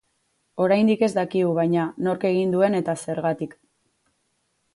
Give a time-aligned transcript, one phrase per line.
[0.63, 3.55] Oraindik ez dakigu, baina, nork egin duen eta zergatik.